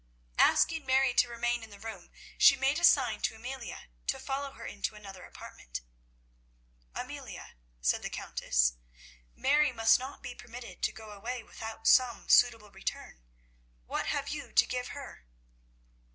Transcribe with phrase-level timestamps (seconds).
[0.39, 4.53] Asking Mary to remain in the room, she made a sign to Amelia to follow
[4.53, 5.81] her into another apartment.
[6.95, 8.73] "Amelia," said the Countess,
[9.35, 13.21] "Mary must not be permitted to go away without some suitable return.
[13.85, 15.23] What have you to give her?"